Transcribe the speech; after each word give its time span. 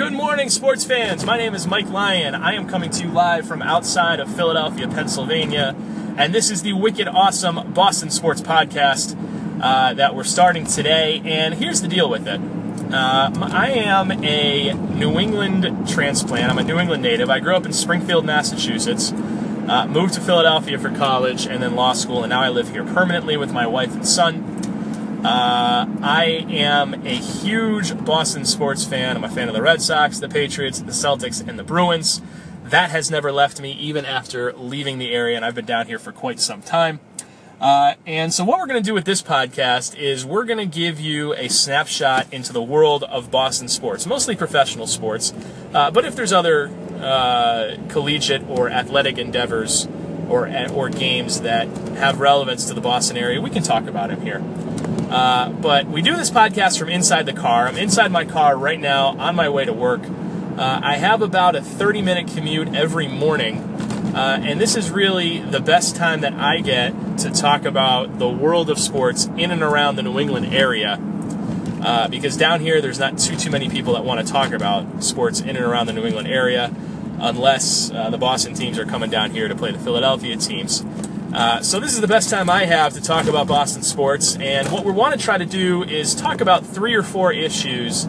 Good 0.00 0.14
morning, 0.14 0.48
sports 0.48 0.82
fans. 0.82 1.26
My 1.26 1.36
name 1.36 1.54
is 1.54 1.66
Mike 1.66 1.90
Lyon. 1.90 2.34
I 2.34 2.54
am 2.54 2.66
coming 2.66 2.88
to 2.88 3.04
you 3.04 3.10
live 3.10 3.46
from 3.46 3.60
outside 3.60 4.18
of 4.18 4.34
Philadelphia, 4.34 4.88
Pennsylvania, 4.88 5.76
and 6.16 6.34
this 6.34 6.50
is 6.50 6.62
the 6.62 6.72
wicked 6.72 7.06
awesome 7.06 7.74
Boston 7.74 8.08
Sports 8.08 8.40
Podcast 8.40 9.14
uh, 9.62 9.92
that 9.92 10.14
we're 10.14 10.24
starting 10.24 10.64
today. 10.64 11.20
And 11.22 11.52
here's 11.52 11.82
the 11.82 11.86
deal 11.86 12.08
with 12.08 12.26
it 12.26 12.40
uh, 12.94 13.30
I 13.52 13.72
am 13.72 14.10
a 14.10 14.72
New 14.72 15.18
England 15.18 15.86
transplant, 15.86 16.50
I'm 16.50 16.56
a 16.56 16.64
New 16.64 16.78
England 16.78 17.02
native. 17.02 17.28
I 17.28 17.38
grew 17.40 17.54
up 17.54 17.66
in 17.66 17.74
Springfield, 17.74 18.24
Massachusetts. 18.24 19.12
Uh, 19.12 19.86
moved 19.86 20.14
to 20.14 20.22
Philadelphia 20.22 20.78
for 20.78 20.90
college 20.96 21.46
and 21.46 21.62
then 21.62 21.76
law 21.76 21.92
school, 21.92 22.22
and 22.24 22.30
now 22.30 22.40
I 22.40 22.48
live 22.48 22.70
here 22.70 22.84
permanently 22.84 23.36
with 23.36 23.52
my 23.52 23.66
wife 23.66 23.92
and 23.92 24.08
son. 24.08 24.49
Uh, 25.24 25.86
I 26.00 26.46
am 26.48 26.94
a 27.06 27.14
huge 27.14 27.94
Boston 28.06 28.46
sports 28.46 28.86
fan. 28.86 29.18
I'm 29.18 29.24
a 29.24 29.28
fan 29.28 29.48
of 29.48 29.54
the 29.54 29.60
Red 29.60 29.82
Sox, 29.82 30.18
the 30.18 30.30
Patriots, 30.30 30.80
the 30.80 30.92
Celtics, 30.92 31.46
and 31.46 31.58
the 31.58 31.62
Bruins. 31.62 32.22
That 32.64 32.88
has 32.88 33.10
never 33.10 33.30
left 33.30 33.60
me, 33.60 33.72
even 33.72 34.06
after 34.06 34.54
leaving 34.54 34.96
the 34.96 35.12
area, 35.12 35.36
and 35.36 35.44
I've 35.44 35.54
been 35.54 35.66
down 35.66 35.88
here 35.88 35.98
for 35.98 36.10
quite 36.10 36.40
some 36.40 36.62
time. 36.62 37.00
Uh, 37.60 37.96
and 38.06 38.32
so, 38.32 38.44
what 38.44 38.58
we're 38.58 38.66
going 38.66 38.82
to 38.82 38.86
do 38.86 38.94
with 38.94 39.04
this 39.04 39.20
podcast 39.20 39.94
is 39.98 40.24
we're 40.24 40.46
going 40.46 40.58
to 40.58 40.78
give 40.78 40.98
you 40.98 41.34
a 41.34 41.48
snapshot 41.48 42.32
into 42.32 42.54
the 42.54 42.62
world 42.62 43.04
of 43.04 43.30
Boston 43.30 43.68
sports, 43.68 44.06
mostly 44.06 44.34
professional 44.34 44.86
sports. 44.86 45.34
Uh, 45.74 45.90
but 45.90 46.06
if 46.06 46.16
there's 46.16 46.32
other 46.32 46.70
uh, 46.98 47.76
collegiate 47.90 48.48
or 48.48 48.70
athletic 48.70 49.18
endeavors 49.18 49.86
or 50.30 50.48
or 50.72 50.88
games 50.88 51.42
that 51.42 51.68
have 51.98 52.20
relevance 52.20 52.64
to 52.64 52.72
the 52.72 52.80
Boston 52.80 53.18
area, 53.18 53.38
we 53.38 53.50
can 53.50 53.62
talk 53.62 53.86
about 53.86 54.08
them 54.08 54.22
here. 54.22 54.42
Uh, 55.10 55.50
but 55.50 55.86
we 55.88 56.02
do 56.02 56.16
this 56.16 56.30
podcast 56.30 56.78
from 56.78 56.88
inside 56.88 57.26
the 57.26 57.32
car. 57.32 57.66
I'm 57.66 57.76
inside 57.76 58.12
my 58.12 58.24
car 58.24 58.56
right 58.56 58.78
now 58.78 59.08
on 59.18 59.34
my 59.34 59.48
way 59.48 59.64
to 59.64 59.72
work. 59.72 60.02
Uh, 60.04 60.80
I 60.82 60.96
have 60.96 61.20
about 61.20 61.56
a 61.56 61.62
30 61.62 62.00
minute 62.00 62.28
commute 62.28 62.74
every 62.74 63.08
morning. 63.08 63.58
Uh, 64.14 64.40
and 64.42 64.60
this 64.60 64.76
is 64.76 64.90
really 64.90 65.38
the 65.38 65.60
best 65.60 65.96
time 65.96 66.20
that 66.20 66.34
I 66.34 66.60
get 66.60 67.18
to 67.18 67.30
talk 67.30 67.64
about 67.64 68.18
the 68.18 68.28
world 68.28 68.70
of 68.70 68.78
sports 68.78 69.26
in 69.36 69.50
and 69.50 69.62
around 69.62 69.96
the 69.96 70.02
New 70.02 70.18
England 70.18 70.54
area. 70.54 71.00
Uh, 71.82 72.08
because 72.08 72.36
down 72.36 72.60
here, 72.60 72.80
there's 72.80 72.98
not 72.98 73.18
too 73.18 73.36
too 73.36 73.50
many 73.50 73.68
people 73.68 73.94
that 73.94 74.04
want 74.04 74.24
to 74.24 74.32
talk 74.32 74.52
about 74.52 75.02
sports 75.02 75.40
in 75.40 75.50
and 75.50 75.64
around 75.64 75.86
the 75.86 75.92
New 75.92 76.04
England 76.04 76.28
area, 76.28 76.74
unless 77.18 77.90
uh, 77.90 78.10
the 78.10 78.18
Boston 78.18 78.52
teams 78.54 78.78
are 78.78 78.84
coming 78.84 79.10
down 79.10 79.30
here 79.30 79.48
to 79.48 79.54
play 79.54 79.72
the 79.72 79.78
Philadelphia 79.78 80.36
teams. 80.36 80.84
Uh, 81.32 81.62
so 81.62 81.78
this 81.78 81.94
is 81.94 82.00
the 82.00 82.08
best 82.08 82.28
time 82.28 82.50
I 82.50 82.64
have 82.64 82.94
to 82.94 83.00
talk 83.00 83.26
about 83.26 83.46
Boston 83.46 83.82
sports, 83.82 84.36
and 84.36 84.70
what 84.72 84.84
we 84.84 84.90
want 84.90 85.18
to 85.18 85.24
try 85.24 85.38
to 85.38 85.46
do 85.46 85.84
is 85.84 86.14
talk 86.14 86.40
about 86.40 86.66
three 86.66 86.94
or 86.94 87.04
four 87.04 87.32
issues 87.32 88.06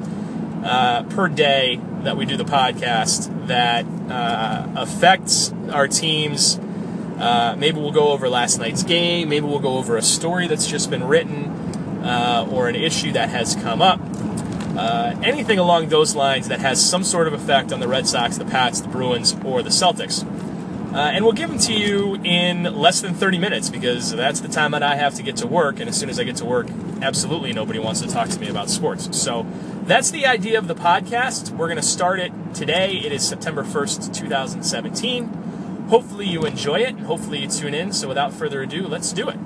uh, 0.64 1.04
per 1.04 1.28
day 1.28 1.80
that 2.02 2.18
we 2.18 2.26
do 2.26 2.36
the 2.36 2.44
podcast 2.44 3.48
that 3.48 3.86
uh, 4.10 4.68
affects 4.76 5.54
our 5.70 5.88
teams. 5.88 6.60
Uh, 7.20 7.56
maybe 7.60 7.80
we'll 7.80 7.92
go 7.92 8.08
over 8.08 8.28
last 8.28 8.58
night's 8.58 8.82
game. 8.82 9.30
Maybe 9.30 9.46
we'll 9.46 9.60
go 9.60 9.78
over 9.78 9.98
a 9.98 10.02
story 10.02 10.48
that's 10.48 10.66
just 10.66 10.90
been 10.90 11.04
written 11.04 11.46
uh, 12.04 12.48
or 12.50 12.70
an 12.70 12.76
issue 12.76 13.12
that 13.12 13.30
has 13.30 13.54
come 13.56 13.84
up. 13.84 14.02
anything 15.24 15.60
along 15.60 15.90
those 15.90 16.16
lines 16.16 16.48
that 16.48 16.60
has 16.60 16.84
some 16.84 17.04
sort 17.04 17.28
of 17.28 17.34
effect 17.34 17.72
on 17.72 17.80
the 17.80 17.88
Red 17.88 18.08
Sox, 18.08 18.40
the 18.40 18.46
Pats, 18.46 18.82
the 18.82 18.88
Bruins, 18.88 19.36
or 19.46 19.62
the 19.62 19.70
Celtics. 19.70 20.26
Uh, 20.94 20.98
and 20.98 21.24
we'll 21.24 21.34
give 21.34 21.50
them 21.50 21.58
to 21.58 21.74
you 21.74 22.16
in 22.24 22.64
less 22.64 23.00
than 23.00 23.14
30 23.14 23.38
minutes 23.38 23.70
because 23.70 24.12
that's 24.12 24.42
the 24.42 24.50
time 24.50 24.72
that 24.72 24.84
I 24.84 24.96
have 24.96 25.16
to 25.16 25.24
get 25.24 25.38
to 25.38 25.48
work. 25.48 25.80
And 25.80 25.88
as 25.88 25.98
soon 25.98 26.10
as 26.10 26.20
I 26.20 26.26
get 26.26 26.36
to 26.38 26.46
work, 26.46 26.68
absolutely 27.02 27.54
nobody 27.54 27.80
wants 27.80 28.02
to 28.02 28.10
talk 28.10 28.28
to 28.30 28.40
me 28.40 28.50
about 28.50 28.70
sports. 28.70 29.18
So 29.18 29.46
that's 29.84 30.12
the 30.12 30.26
idea 30.26 30.58
of 30.58 30.68
the 30.68 30.76
podcast. 30.76 31.52
We're 31.52 31.68
going 31.68 31.78
to 31.78 31.82
start 31.82 32.20
it 32.20 32.34
today. 32.54 32.98
It 32.98 33.14
is 33.14 33.26
September 33.26 33.64
1st, 33.64 34.14
2017. 34.14 35.88
Hopefully 35.88 36.28
you 36.28 36.46
enjoy 36.46 36.82
it 36.82 36.90
and 36.90 37.06
hopefully 37.06 37.40
you 37.40 37.48
tune 37.48 37.74
in. 37.74 37.94
So 37.94 38.10
without 38.10 38.34
further 38.34 38.62
ado, 38.62 38.86
let's 38.86 39.14
do 39.14 39.30
it. 39.30 39.38